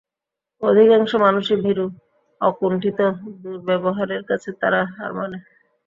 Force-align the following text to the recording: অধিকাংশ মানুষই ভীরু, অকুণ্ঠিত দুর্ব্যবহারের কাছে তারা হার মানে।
অধিকাংশ 0.61 1.11
মানুষই 1.17 1.57
ভীরু, 1.63 1.85
অকুণ্ঠিত 2.41 2.99
দুর্ব্যবহারের 3.41 4.21
কাছে 4.29 4.49
তারা 4.61 4.79
হার 4.93 5.11
মানে। 5.13 5.37